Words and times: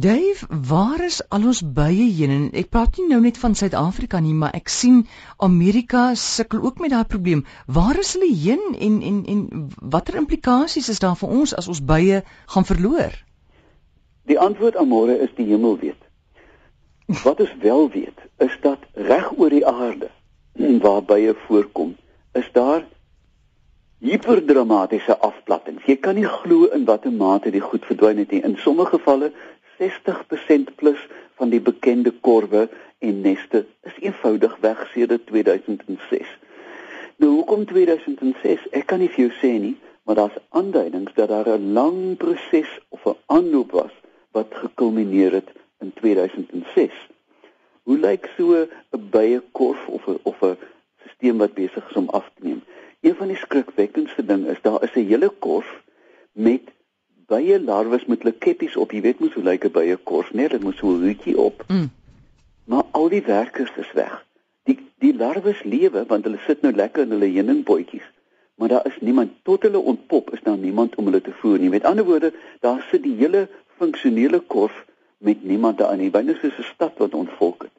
Dave, 0.00 0.46
waar 0.68 1.04
is 1.04 1.28
al 1.28 1.44
ons 1.50 1.60
bye 1.74 2.04
heen? 2.16 2.30
En 2.30 2.42
ek 2.60 2.68
praat 2.70 2.98
nie 3.00 3.08
nou 3.10 3.18
net 3.24 3.38
van 3.42 3.56
Suid-Afrika 3.58 4.20
nie, 4.22 4.34
maar 4.40 4.52
ek 4.54 4.70
sien 4.70 5.00
Amerika 5.42 6.02
sukkel 6.14 6.60
ook 6.62 6.78
met 6.78 6.92
daai 6.92 7.08
probleem. 7.14 7.40
Waar 7.66 7.98
is 7.98 8.12
hulle 8.14 8.28
heen 8.30 8.62
en 8.78 9.00
en 9.08 9.16
en 9.32 9.40
watter 9.94 10.20
implikasies 10.20 10.90
is 10.94 11.02
daar 11.02 11.16
vir 11.18 11.32
ons 11.40 11.54
as 11.62 11.66
ons 11.72 11.80
bye 11.90 12.20
gaan 12.54 12.68
verloor? 12.68 13.16
Die 14.30 14.38
antwoord 14.38 14.78
aan 14.78 14.90
môre 14.92 15.18
is 15.26 15.34
die 15.40 15.48
hemel 15.50 15.74
weet. 15.82 16.06
Wat 17.24 17.42
ons 17.42 17.56
wel 17.64 17.90
weet, 17.96 18.22
is 18.46 18.54
dat 18.62 18.86
reg 19.10 19.32
oor 19.34 19.50
die 19.50 19.66
aarde 19.66 20.12
waar 20.86 21.02
bye 21.02 21.34
voorkom, 21.48 21.96
is 22.38 22.46
daar 22.52 22.86
hiperdramatiese 23.98 25.16
afplattings. 25.18 25.82
Jy 25.86 25.96
kan 26.02 26.14
nie 26.14 26.26
glo 26.30 26.68
in 26.74 26.84
watter 26.86 27.10
mate 27.10 27.50
die 27.50 27.62
goed 27.62 27.86
verdwyn 27.88 28.20
het 28.22 28.30
nie. 28.30 28.44
In 28.46 28.54
sommige 28.62 28.98
gevalle 28.98 29.32
60% 29.78 30.74
plus 30.74 31.08
van 31.34 31.48
die 31.48 31.60
bekende 31.60 32.10
korwe 32.10 32.68
en 32.98 33.20
neste 33.20 33.66
is 33.82 33.98
eenvoudig 34.00 34.56
weg 34.60 34.90
sedert 34.92 35.26
2006. 35.26 36.38
Nou 37.16 37.32
hoekom 37.32 37.64
2006? 37.66 38.66
Ek 38.70 38.86
kan 38.86 38.98
nie 39.02 39.10
vir 39.10 39.24
jou 39.26 39.34
sê 39.38 39.52
nie, 39.58 39.76
maar 40.06 40.18
daar's 40.18 40.38
aanduidings 40.48 41.14
dat 41.14 41.28
daar 41.28 41.48
'n 41.58 41.72
lang 41.72 42.16
proses 42.16 42.70
of 42.88 43.06
'n 43.06 43.16
aanloop 43.26 43.70
was 43.70 43.94
wat 44.30 44.54
gekulmineer 44.54 45.32
het 45.32 45.50
in 45.80 45.92
2006. 45.94 46.94
Hoe 47.82 47.98
lyk 47.98 48.30
so 48.36 48.54
'n 48.54 49.08
bye 49.10 49.42
korf 49.52 49.88
of 49.88 50.06
'n 50.06 50.18
of 50.22 50.42
'n 50.42 50.56
stelsel 51.04 51.36
wat 51.36 51.54
besig 51.54 51.90
is 51.90 51.96
om 51.96 52.08
af 52.08 52.30
te 52.34 52.46
neem? 52.46 52.62
Een 53.00 53.14
van 53.14 53.26
die 53.26 53.36
skrikwekkendste 53.36 54.24
ding 54.24 54.46
is 54.46 54.60
daar 54.62 54.82
is 54.82 54.94
'n 54.94 55.06
hele 55.06 55.28
korf 55.28 55.82
met 56.32 56.62
bye 57.28 57.60
larwes 57.60 58.06
met 58.08 58.22
hulle 58.22 58.34
keppies 58.38 58.76
op. 58.76 58.92
Jy 58.92 59.00
weet 59.04 59.20
mos 59.20 59.34
hoe 59.36 59.44
lyk 59.44 59.64
'n 59.64 59.72
bye 59.72 59.96
korf, 59.96 60.32
nee, 60.32 60.48
dit 60.48 60.62
moet 60.62 60.76
so 60.76 60.86
'n 60.88 61.04
hoedjie 61.04 61.38
op. 61.38 61.64
Mm. 61.68 61.90
Maar 62.64 62.84
al 62.90 63.08
die 63.08 63.22
werkers 63.22 63.72
is 63.76 63.92
weg. 63.92 64.24
Die 64.64 64.78
die 64.98 65.14
larwes 65.16 65.62
lewe 65.62 66.04
want 66.06 66.24
hulle 66.24 66.40
sit 66.46 66.62
nou 66.62 66.72
lekker 66.74 67.02
in 67.02 67.10
hulle 67.10 67.32
heuningbootjies. 67.32 68.08
Maar 68.54 68.68
daar 68.68 68.86
is 68.86 69.00
niemand 69.00 69.30
tot 69.42 69.62
hulle 69.62 69.78
ontpop, 69.78 70.32
is 70.32 70.42
daar 70.42 70.56
niemand 70.56 70.94
om 70.94 71.04
hulle 71.04 71.20
te 71.20 71.32
voer 71.32 71.58
nie. 71.58 71.68
Met 71.68 71.84
ander 71.84 72.04
woorde, 72.04 72.32
daar 72.60 72.86
sit 72.90 73.02
die 73.02 73.16
hele 73.16 73.48
funksionele 73.76 74.40
korf 74.40 74.84
met 75.18 75.44
niemand 75.44 75.78
daarin 75.78 75.98
nie. 75.98 76.10
Byna 76.10 76.34
soos 76.34 76.58
'n 76.58 76.62
stad 76.74 76.92
wat 76.96 77.14
ontvolk 77.14 77.62
het. 77.62 77.76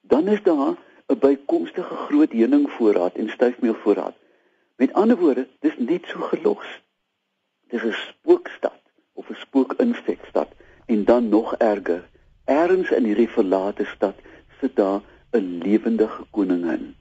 Dan 0.00 0.28
is 0.28 0.42
daar 0.42 0.76
'n 1.06 1.18
bykomstige 1.18 1.94
groot 1.94 2.32
heuningvoorraad 2.32 3.14
en 3.14 3.28
styfmeelvoorraad. 3.28 4.14
Met 4.76 4.92
ander 4.92 5.18
woorde, 5.18 5.46
dis 5.60 5.76
net 5.78 6.04
so 6.06 6.20
gelos. 6.20 6.82
Dis 7.72 7.84
'n 7.84 7.94
spookstad 8.08 8.82
of 9.18 9.28
'n 9.30 9.40
spookinsekstad 9.44 10.48
en 10.86 11.04
dan 11.04 11.28
nog 11.28 11.54
erger. 11.56 12.02
Ergens 12.44 12.90
in 12.90 13.04
hierdie 13.04 13.28
verlate 13.28 13.84
stad 13.84 14.16
sit 14.60 14.76
daar 14.76 15.00
'n 15.30 15.58
lewendige 15.64 16.24
koningin. 16.30 16.94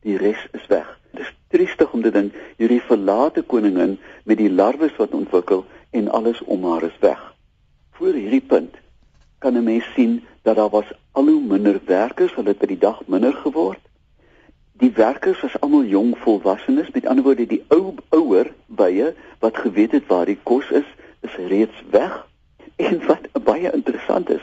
Die 0.00 0.16
res 0.16 0.46
is 0.52 0.66
weg. 0.66 1.00
Dis 1.10 1.34
triestig 1.48 1.92
om 1.92 2.02
te 2.02 2.10
dink 2.10 2.34
hierdie 2.56 2.82
verlate 2.82 3.42
koningin 3.42 3.98
met 4.24 4.38
die 4.38 4.50
larwes 4.50 4.96
wat 4.96 5.18
ontwikkel 5.20 5.64
en 5.90 6.08
alles 6.08 6.40
om 6.44 6.64
haar 6.64 6.82
is 6.82 6.98
weg. 7.00 7.34
Voor 7.90 8.12
hierdie 8.12 8.46
punt 8.52 8.74
kan 9.38 9.56
'n 9.56 9.64
mens 9.64 9.92
sien 9.94 10.24
dat 10.42 10.56
daar 10.56 10.70
was 10.70 10.92
al 11.12 11.26
hoe 11.26 11.40
minder 11.40 11.80
werkers, 11.84 12.34
hulle 12.34 12.48
het 12.48 12.58
by 12.58 12.66
die 12.66 12.78
dag 12.78 13.06
minder 13.06 13.32
geword. 13.32 13.82
Die 14.82 14.90
werkers 14.90 15.40
was 15.40 15.60
almal 15.60 15.84
jong 15.86 16.16
volwassenes, 16.18 16.90
met 16.90 17.06
ander 17.06 17.22
woorde 17.24 17.46
die 17.46 17.62
ou 17.70 17.94
ouer 18.10 18.48
bye 18.66 19.12
wat 19.38 19.58
geweet 19.62 19.92
het 19.94 20.08
waar 20.10 20.26
die 20.26 20.38
kos 20.42 20.70
is, 20.70 20.88
is 21.22 21.36
reeds 21.48 21.82
weg. 21.90 22.16
En 22.88 22.98
wat 23.06 23.28
baie 23.46 23.70
interessant 23.70 24.30
is, 24.34 24.42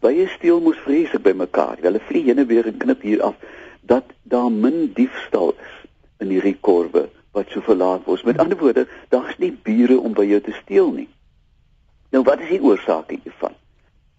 bye 0.00 0.24
steel 0.32 0.62
moes 0.64 0.78
vreeslik 0.80 1.26
by 1.26 1.34
mekaar. 1.36 1.76
Hulle 1.84 2.00
vlieg 2.08 2.30
heen 2.30 2.40
en 2.40 2.48
weer 2.48 2.70
en 2.70 2.78
knip 2.80 3.04
hier 3.04 3.20
af 3.22 3.36
dat 3.84 4.16
daar 4.22 4.48
min 4.52 4.94
diefstal 4.96 5.52
is 5.52 5.76
in 6.24 6.32
hierdie 6.32 6.56
korwe 6.60 7.04
wat 7.36 7.52
so 7.52 7.60
verlaat 7.60 8.08
word. 8.08 8.24
Met 8.24 8.40
ander 8.40 8.56
woorde, 8.56 8.86
daar's 9.12 9.36
nie 9.36 9.52
bure 9.52 10.00
om 10.00 10.16
by 10.16 10.24
jou 10.24 10.40
te 10.40 10.56
steel 10.62 10.88
nie. 10.96 11.08
Nou 12.16 12.24
wat 12.24 12.40
is 12.40 12.54
die 12.56 12.62
oorsaak 12.64 13.12
hiervan? 13.12 13.52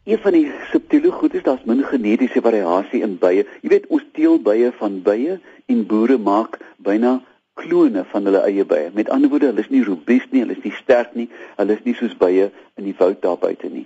Een 0.08 0.20
van 0.24 0.32
die 0.32 0.52
subtiele 0.72 1.12
goed 1.12 1.34
is 1.34 1.44
daar's 1.44 1.64
min 1.68 1.84
genetiese 1.84 2.40
variasie 2.42 3.02
in 3.04 3.18
bye. 3.20 3.42
Jy 3.60 3.70
weet 3.74 3.88
ons 3.92 4.04
teel 4.16 4.38
bye 4.40 4.70
van 4.80 5.02
bye 5.04 5.34
en 5.68 5.82
boere 5.90 6.16
maak 6.18 6.54
byna 6.80 7.18
klone 7.60 8.06
van 8.12 8.30
hulle 8.30 8.40
eie 8.48 8.64
bye. 8.66 8.86
Met 8.96 9.10
ander 9.12 9.28
woorde, 9.30 9.50
hulle 9.52 9.66
is 9.66 9.74
nie 9.74 9.82
robuust 9.84 10.32
nie, 10.32 10.46
hulle 10.46 10.56
is 10.56 10.64
nie 10.64 10.72
sterk 10.78 11.12
nie, 11.20 11.26
hulle 11.58 11.76
is 11.76 11.84
nie 11.84 11.96
soos 12.00 12.16
bye 12.22 12.46
in 12.80 12.88
die 12.88 12.96
woud 12.96 13.20
daar 13.26 13.36
buite 13.42 13.68
nie. 13.74 13.84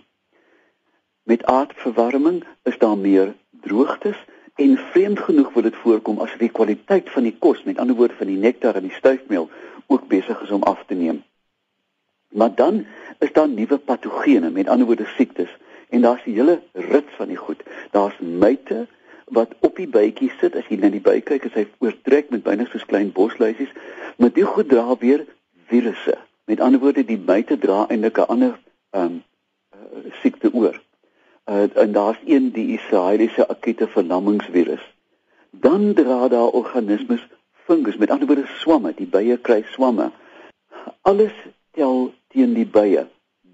Met 1.26 1.48
aardverwarming 1.50 2.44
is 2.70 2.78
daar 2.78 3.02
meer 3.02 3.34
droogtes 3.66 4.22
en 4.62 4.78
vreemd 4.92 5.26
genoeg 5.26 5.50
word 5.56 5.72
dit 5.72 5.82
voorkom 5.82 6.22
as 6.22 6.38
die 6.38 6.52
kwaliteit 6.53 7.09
van 7.16 7.26
die 7.26 7.34
kos, 7.34 7.66
met 7.66 7.82
ander 7.82 7.98
woorde 7.98 8.20
van 8.22 8.30
die 8.30 8.38
nektar 8.38 8.78
en 8.78 8.86
die 8.86 9.00
stuifmeel 9.00 9.50
ook 9.88 10.06
besig 10.14 10.46
is 10.46 10.53
om 10.53 10.70
af 10.70 10.86
te 10.86 10.94
neem. 11.02 11.24
Maar 12.30 12.53
dan 12.56 12.84
is 13.26 13.34
daar 13.34 13.50
nuwe 13.50 13.82
patogene, 13.82 14.53
met 14.53 14.70
ander 14.70 14.86
woorde 14.86 15.09
siektes 15.18 15.50
en 15.91 16.02
daar's 16.02 16.24
die 16.24 16.34
hele 16.34 16.62
rits 16.74 17.13
van 17.19 17.28
die 17.28 17.38
goed. 17.38 17.63
Daar's 17.91 18.18
myte 18.19 18.88
wat 19.31 19.53
op 19.59 19.75
die 19.75 19.88
bytjie 19.88 20.31
sit 20.40 20.56
as 20.59 20.68
jy 20.72 20.78
na 20.79 20.90
die 20.91 21.03
by 21.03 21.19
kyk 21.24 21.47
as 21.47 21.56
hy 21.56 21.66
oortrek 21.84 22.31
met 22.31 22.44
byna 22.44 22.68
soos 22.68 22.88
klein 22.88 23.12
bosluisies, 23.16 23.72
maar 24.19 24.31
die 24.35 24.47
goed 24.47 24.69
dra 24.72 24.96
weer 25.00 25.25
virusse. 25.72 26.18
Met 26.52 26.63
ander 26.63 26.81
woorde 26.84 27.03
die 27.07 27.19
myte 27.19 27.57
dra 27.59 27.85
eintlik 27.88 28.19
'n 28.19 28.31
ander 28.35 28.56
ehm 28.91 29.06
um, 29.06 29.22
uh, 29.75 30.12
siekte 30.22 30.52
oor. 30.53 30.79
Uh, 31.46 31.68
en 31.75 31.91
daar's 31.91 32.19
een 32.25 32.52
die 32.52 32.78
Israeliese 32.78 33.47
akute 33.47 33.88
verlammingsvirus. 33.88 34.84
Dan 35.52 35.94
dra 35.94 36.28
daar 36.28 36.52
organismes 36.62 37.28
fungus, 37.66 37.97
met 37.97 38.09
ander 38.09 38.28
woorde 38.28 38.47
swamme, 38.59 38.94
die 38.96 39.08
bye 39.08 39.38
kry 39.38 39.63
swamme. 39.72 40.12
Alles 41.02 41.35
tel 41.72 42.13
teen 42.28 42.53
die 42.53 42.68
bye 42.68 43.08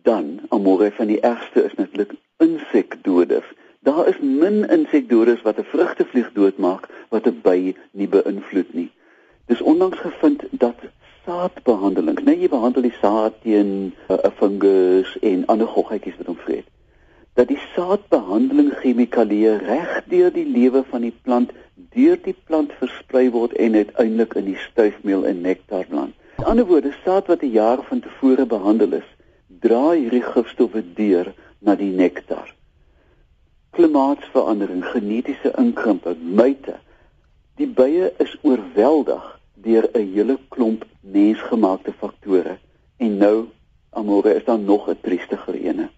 dan 0.08 0.40
almore 0.50 0.92
van 0.92 1.08
die 1.08 1.20
ergste 1.20 1.64
is 1.64 1.74
natuurlik 1.74 2.14
insekdoders. 2.38 3.50
Daar 3.80 4.08
is 4.08 4.20
min 4.20 4.70
insekdoders 4.70 5.42
wat 5.42 5.58
'n 5.58 5.70
vrugtevlieg 5.74 6.30
doodmaak 6.34 6.90
wat 7.10 7.26
'n 7.28 7.40
by 7.42 7.76
nie 7.92 8.08
beïnvloed 8.08 8.74
nie. 8.74 8.92
Dis 9.46 9.62
onlangs 9.62 10.00
gevind 10.00 10.44
dat 10.52 10.76
saadbehandeling, 11.26 12.20
nee 12.24 12.40
jy 12.40 12.50
behandel 12.50 12.82
die 12.82 12.98
saad 13.02 13.34
teen 13.42 13.94
uh, 14.10 14.18
'n 14.24 14.32
fungus 14.40 15.18
en 15.20 15.46
ander 15.46 15.68
goggetjies 15.68 16.18
wat 16.18 16.28
hom 16.32 16.40
vreet. 16.46 16.68
Dat 17.34 17.48
die 17.48 17.62
saadbehandeling 17.76 18.72
chemikalieë 18.82 19.58
reg 19.58 20.04
deur 20.06 20.32
die 20.34 20.46
lewe 20.46 20.84
van 20.90 21.02
die 21.02 21.16
plant 21.22 21.52
deur 21.94 22.18
die 22.24 22.36
plant 22.46 22.72
versprei 22.80 23.30
word 23.32 23.54
en 23.54 23.76
uiteindelik 23.76 24.34
in 24.34 24.46
die 24.46 24.62
stuifmeel 24.70 25.26
en 25.26 25.42
nektar 25.42 25.86
land. 25.90 26.14
In 26.38 26.46
ander 26.46 26.66
woorde, 26.66 26.94
saad 27.04 27.28
wat 27.28 27.42
'n 27.42 27.56
jaar 27.62 27.84
van 27.90 28.00
tevore 28.00 28.46
behandel 28.46 28.92
is, 28.94 29.10
dra 29.60 29.92
hierdie 29.92 30.24
gifstowwe 30.24 30.84
deur 30.96 31.34
na 31.60 31.76
die 31.76 31.92
nektar. 31.92 32.54
Klimaatsverandering, 33.78 34.84
genetiese 34.86 35.54
inkrimping, 35.58 36.22
myte. 36.22 36.80
Die 37.58 37.68
bye 37.68 38.12
is 38.24 38.38
oorweldig 38.42 39.26
deur 39.66 39.90
'n 39.94 40.14
hele 40.14 40.38
klomp 40.50 40.86
mensgemaakte 41.02 41.94
faktore 41.94 42.58
en 42.98 43.18
nou 43.18 43.50
amore 43.90 44.36
is 44.36 44.46
daar 44.46 44.60
nog 44.60 44.90
'n 44.90 45.02
triestiger 45.02 45.56
ene. 45.56 45.90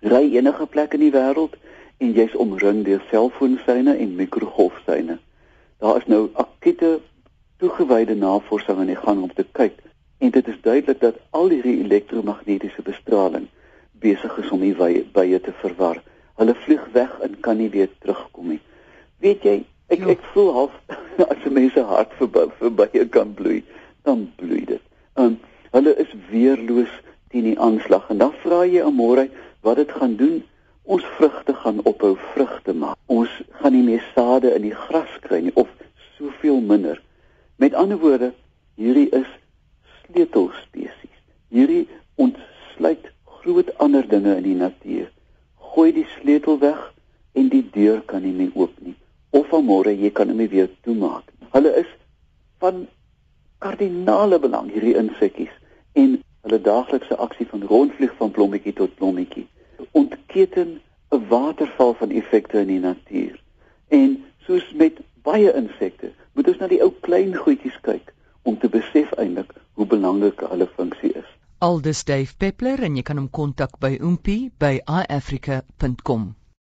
Ry 0.00 0.36
enige 0.36 0.66
plek 0.66 0.94
in 0.94 1.00
die 1.00 1.12
wêreld 1.12 1.54
en 1.98 2.12
jy's 2.12 2.34
omring 2.36 2.84
deur 2.84 3.02
selfoonsyne 3.10 3.96
en 3.96 4.14
mikrogolfsyne. 4.14 5.18
Daar 5.78 5.96
is 5.96 6.06
nou 6.06 6.30
akute 6.32 7.00
toegewyde 7.56 8.14
navorsing 8.14 8.78
aan 8.78 8.86
die 8.86 8.96
gang 8.96 9.22
om 9.22 9.32
te 9.34 9.46
kyk 9.52 9.74
en 10.18 10.30
dit 10.30 10.48
is 10.48 10.60
duidelik 10.60 11.00
dat 11.00 11.16
al 11.30 11.48
hierdie 11.48 11.80
elektromagnetiese 11.84 12.82
bestraling 12.82 13.48
besig 14.00 14.38
is 14.38 14.50
om 14.50 14.60
die 14.60 14.74
bye 14.74 15.40
te 15.40 15.52
verwar. 15.62 16.02
Hulle 16.38 16.54
vlieg 16.64 16.84
weg 16.92 17.18
en 17.22 17.40
kan 17.40 17.58
nie 17.58 17.70
weer 17.70 17.90
terugkom 17.98 18.48
nie. 18.54 18.60
Weet 19.18 19.42
jy, 19.42 19.56
ek 19.90 20.04
ja. 20.04 20.12
ek 20.14 20.22
voel 20.32 20.52
half 20.54 20.74
as 21.32 21.44
'n 21.44 21.52
mens 21.52 21.72
se 21.74 21.82
hart 21.82 22.12
vir 22.18 22.50
vir 22.60 22.70
bye 22.70 23.08
kan 23.10 23.34
bloei, 23.34 23.64
dan 24.04 24.32
bloei 24.36 24.64
dit. 24.64 24.82
Um 25.16 25.38
hulle 25.72 25.94
is 25.96 26.12
weerloos 26.30 26.92
teen 27.28 27.44
die 27.44 27.58
aanslag 27.58 28.06
en 28.10 28.18
dan 28.18 28.32
vra 28.44 28.64
jy 28.64 28.84
môre 28.90 29.28
wat 29.62 29.76
dit 29.76 29.90
gaan 29.92 30.16
doen. 30.16 30.42
Ons 30.88 31.04
vrugte 31.18 31.54
gaan 31.54 31.82
ophou 31.84 32.14
vrugte 32.32 32.72
maak. 32.72 32.96
Ons 33.06 33.28
gaan 33.60 33.74
nie 33.76 33.84
meer 33.84 34.04
sade 34.14 34.54
in 34.54 34.62
die 34.62 34.76
gras 34.86 35.18
kry 35.20 35.42
nie 35.44 35.52
of 35.54 35.68
soveel 36.16 36.60
minder. 36.60 37.02
Met 37.56 37.74
ander 37.74 37.98
woorde, 37.98 38.32
hierdie 38.80 39.10
is 39.10 39.28
sleutelspesies. 40.06 41.18
Hierdie 41.52 41.88
ontsluit 42.16 43.10
groot 43.48 43.78
ander 43.78 44.08
dinge 44.08 44.36
in 44.36 44.46
die 44.46 44.54
natuur. 44.54 45.08
Gooi 45.72 45.92
die 45.92 46.06
sleutel 46.18 46.58
weg 46.60 46.92
en 47.32 47.48
die 47.48 47.64
deur 47.72 48.00
kan 48.06 48.22
nie 48.22 48.34
meer 48.36 48.54
oop 48.54 48.74
nie 48.84 48.96
of 49.36 49.48
vanmôre 49.52 49.92
jy 49.92 50.10
kan 50.16 50.30
hom 50.32 50.40
weer 50.48 50.70
toemaak. 50.86 51.26
Hulle 51.52 51.72
is 51.80 51.90
van 52.64 52.86
kardinale 53.64 54.38
belang 54.40 54.70
hierdie 54.72 54.96
insekkies 54.96 55.52
en 55.92 56.20
hulle 56.46 56.60
daaglikse 56.64 57.16
aksie 57.16 57.46
van 57.50 57.66
rondvlieg 57.68 58.14
van 58.20 58.32
blommetjie 58.32 58.72
tot 58.72 58.94
blommetjie 59.00 59.46
ontketen 59.92 60.80
'n 61.12 61.26
waterval 61.28 61.94
van 61.94 62.10
effekte 62.10 62.58
in 62.58 62.66
die 62.66 62.80
natuur. 62.80 63.40
En 63.88 64.24
soos 64.46 64.72
met 64.72 65.00
baie 65.22 65.52
insekte, 65.54 66.12
moet 66.32 66.48
ons 66.48 66.58
na 66.58 66.66
die 66.66 66.82
ou 66.82 66.92
klein 67.00 67.34
goedjies 67.34 67.80
kyk 67.80 68.12
om 68.42 68.58
te 68.58 68.68
besef 68.68 69.12
eintlik 69.12 69.52
hoe 69.72 69.86
belangrik 69.86 70.40
hulle 70.40 70.68
funksie 70.76 71.12
is. 71.12 71.17
Aldus 71.60 72.04
Dave 72.04 72.34
Peppler 72.38 72.84
en 72.86 72.96
jy 72.96 73.02
kan 73.02 73.18
hom 73.18 73.28
kontak 73.38 73.80
by 73.82 73.98
oompie@iafrica.com. 73.98 76.37